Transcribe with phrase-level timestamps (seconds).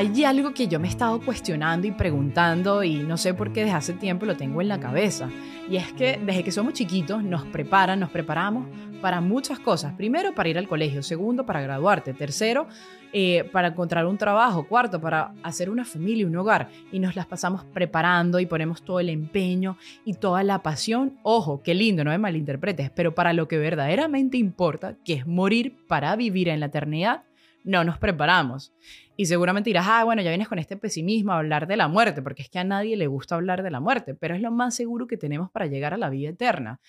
[0.00, 3.60] hay algo que yo me he estado cuestionando y preguntando y no sé por qué
[3.64, 5.28] desde hace tiempo lo tengo en la cabeza.
[5.68, 8.66] Y es que desde que somos chiquitos nos preparan, nos preparamos
[9.02, 9.92] para muchas cosas.
[9.92, 11.02] Primero, para ir al colegio.
[11.02, 12.14] Segundo, para graduarte.
[12.14, 12.66] Tercero,
[13.12, 14.66] eh, para encontrar un trabajo.
[14.66, 16.70] Cuarto, para hacer una familia, un hogar.
[16.90, 19.76] Y nos las pasamos preparando y ponemos todo el empeño
[20.06, 21.18] y toda la pasión.
[21.22, 25.76] Ojo, qué lindo, no me malinterpretes, pero para lo que verdaderamente importa, que es morir
[25.86, 27.22] para vivir en la eternidad,
[27.64, 28.72] no nos preparamos.
[29.16, 32.22] Y seguramente dirás, ah, bueno, ya vienes con este pesimismo a hablar de la muerte,
[32.22, 34.74] porque es que a nadie le gusta hablar de la muerte, pero es lo más
[34.74, 36.80] seguro que tenemos para llegar a la vida eterna.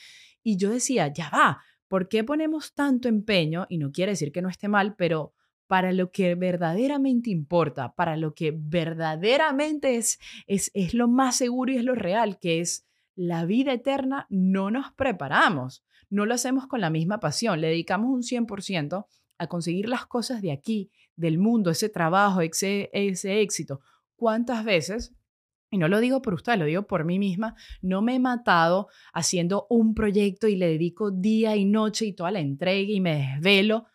[0.44, 3.66] Y yo decía, ya va, ¿por qué ponemos tanto empeño?
[3.70, 5.34] Y no quiere decir que no esté mal, pero
[5.68, 11.72] para lo que verdaderamente importa, para lo que verdaderamente es, es, es lo más seguro
[11.72, 16.68] y es lo real, que es la vida eterna, no nos preparamos, no lo hacemos
[16.68, 19.06] con la misma pasión, le dedicamos un 100%
[19.42, 23.82] a conseguir las cosas de aquí, del mundo, ese trabajo, ese, ese éxito.
[24.16, 25.16] ¿Cuántas veces
[25.74, 28.90] y no lo digo por usted, lo digo por mí misma, no me he matado
[29.14, 33.16] haciendo un proyecto y le dedico día y noche y toda la entrega y me
[33.16, 33.86] desvelo,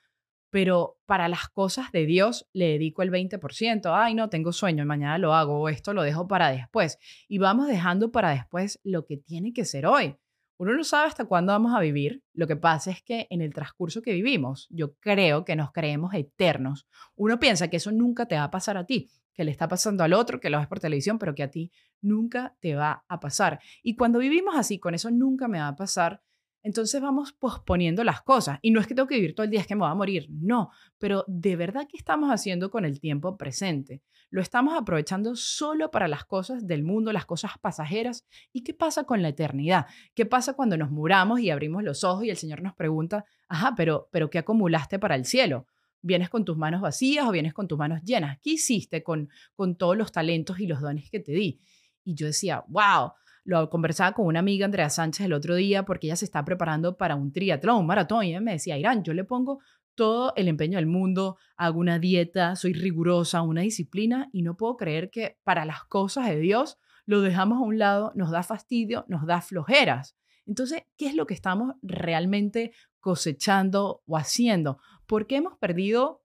[0.49, 3.93] pero para las cosas de Dios le dedico el 20%.
[3.95, 6.99] Ay, no, tengo sueño mañana lo hago esto lo dejo para después.
[7.29, 10.17] Y vamos dejando para después lo que tiene que ser hoy.
[10.59, 12.23] Uno no sabe hasta cuándo vamos a vivir.
[12.33, 16.15] Lo que pasa es que en el transcurso que vivimos, yo creo que nos creemos
[16.15, 16.87] eternos.
[17.15, 20.03] Uno piensa que eso nunca te va a pasar a ti, que le está pasando
[20.03, 23.21] al otro, que lo ves por televisión, pero que a ti nunca te va a
[23.21, 23.61] pasar.
[23.83, 26.23] Y cuando vivimos así, con eso nunca me va a pasar,
[26.67, 28.59] entonces vamos posponiendo las cosas.
[28.61, 29.95] Y no es que tengo que vivir todo el día, es que me voy a
[29.95, 30.27] morir.
[30.31, 34.03] No, pero de verdad, ¿qué estamos haciendo con el tiempo presente?
[34.31, 38.27] Lo estamos aprovechando solo para las cosas del mundo, las cosas pasajeras.
[38.53, 39.87] ¿Y qué pasa con la eternidad?
[40.13, 43.75] ¿Qué pasa cuando nos muramos y abrimos los ojos y el Señor nos pregunta, ajá,
[43.77, 45.69] pero, pero ¿qué acumulaste para el cielo?
[46.03, 48.41] ¿Vienes con tus manos vacías o vienes con tus manos llenas?
[48.43, 51.61] ¿Qué hiciste con, con todos los talentos y los dones que te di?
[52.03, 53.13] Y yo decía, wow,
[53.47, 56.97] lo conversaba con una amiga, Andrea Sánchez, el otro día, porque ella se está preparando
[56.97, 59.61] para un triatlón, un maratón, y ella me decía, Irán, yo le pongo
[59.95, 64.77] todo el empeño del mundo, hago una dieta, soy rigurosa, una disciplina y no puedo
[64.77, 69.05] creer que para las cosas de Dios lo dejamos a un lado, nos da fastidio,
[69.09, 70.17] nos da flojeras.
[70.45, 74.79] Entonces, ¿qué es lo que estamos realmente cosechando o haciendo?
[75.07, 76.23] Porque hemos perdido,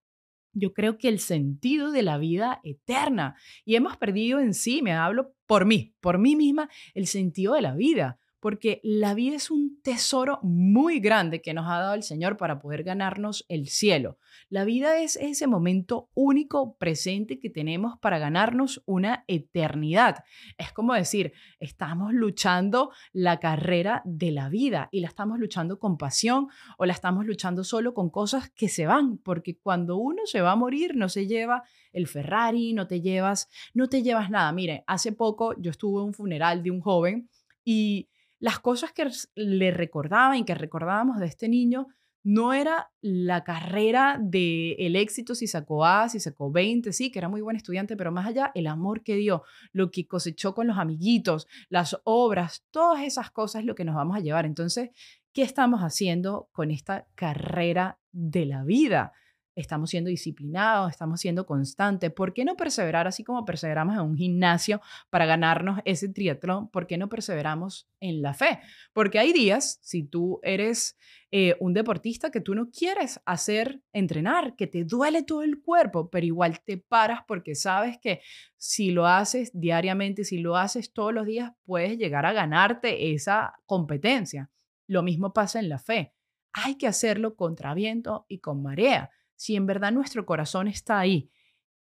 [0.54, 3.36] yo creo que el sentido de la vida eterna.
[3.66, 7.62] Y hemos perdido en sí, me hablo por mí, por mí misma, el sentido de
[7.62, 12.02] la vida porque la vida es un tesoro muy grande que nos ha dado el
[12.02, 14.18] Señor para poder ganarnos el cielo.
[14.50, 20.24] La vida es ese momento único presente que tenemos para ganarnos una eternidad.
[20.58, 26.00] Es como decir, estamos luchando la carrera de la vida y la estamos luchando con
[26.00, 26.48] pasión
[26.80, 30.54] o la estamos luchando solo con cosas que se van, porque cuando uno se va
[30.54, 31.64] a morir no se lleva
[31.94, 34.52] el Ferrari, no te llevas, no te llevas nada.
[34.52, 37.30] Mire, hace poco yo estuve en un funeral de un joven
[37.64, 38.10] y
[38.42, 41.88] las cosas que le recordaban y que recordábamos de este niño
[42.24, 47.20] no era la carrera de el éxito si sacó A, si sacó 20, sí, que
[47.20, 50.68] era muy buen estudiante, pero más allá el amor que dio, lo que cosechó con
[50.68, 54.46] los amiguitos, las obras, todas esas cosas lo que nos vamos a llevar.
[54.46, 54.90] Entonces,
[55.34, 59.14] ¿qué estamos haciendo con esta carrera de la vida?
[59.56, 62.12] Estamos siendo disciplinados, estamos siendo constantes.
[62.12, 66.70] ¿Por qué no perseverar así como perseveramos en un gimnasio para ganarnos ese triatlón?
[66.70, 68.60] ¿Por qué no perseveramos en la fe?
[68.94, 70.98] Porque hay días, si tú eres
[71.32, 76.10] eh, un deportista que tú no quieres hacer entrenar, que te duele todo el cuerpo,
[76.10, 78.22] pero igual te paras porque sabes que
[78.58, 83.56] si lo haces diariamente, si lo haces todos los días, puedes llegar a ganarte esa
[83.66, 84.50] competencia.
[84.88, 86.14] Lo mismo pasa en la fe.
[86.54, 89.10] Hay que hacerlo contra viento y con marea
[89.42, 91.32] si en verdad nuestro corazón está ahí,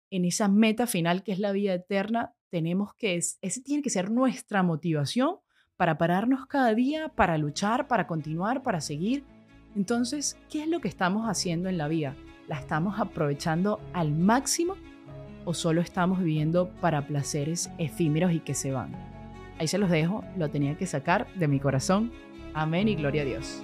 [0.09, 4.09] en esa meta final que es la vida eterna, tenemos que, ese tiene que ser
[4.09, 5.35] nuestra motivación
[5.77, 9.25] para pararnos cada día, para luchar, para continuar, para seguir.
[9.75, 12.15] Entonces, ¿qué es lo que estamos haciendo en la vida?
[12.47, 14.73] ¿La estamos aprovechando al máximo
[15.45, 18.95] o solo estamos viviendo para placeres efímeros y que se van?
[19.59, 22.11] Ahí se los dejo, lo tenía que sacar de mi corazón.
[22.55, 23.61] Amén y gloria a Dios.